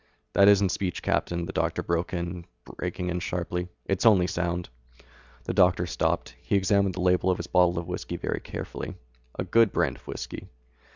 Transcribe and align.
"That 0.33 0.47
isn't 0.47 0.69
speech, 0.69 1.03
Captain," 1.03 1.45
the 1.45 1.53
doctor 1.53 1.83
broke 1.83 2.11
in, 2.11 2.45
breaking 2.79 3.09
in 3.11 3.19
sharply, 3.19 3.67
"It's 3.85 4.03
only 4.03 4.25
sound." 4.25 4.69
The 5.43 5.53
doctor 5.53 5.85
stopped; 5.85 6.33
he 6.41 6.55
examined 6.55 6.95
the 6.95 7.01
label 7.01 7.29
of 7.29 7.37
his 7.37 7.45
bottle 7.45 7.77
of 7.77 7.87
whiskey 7.87 8.17
very 8.17 8.39
carefully. 8.39 8.95
A 9.37 9.43
good 9.43 9.71
brand 9.71 9.97
of 9.97 10.07
whiskey. 10.07 10.47